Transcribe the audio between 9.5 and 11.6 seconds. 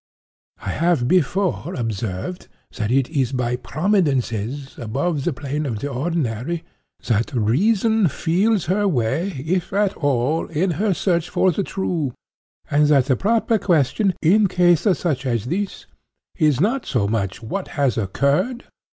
at all, in her search for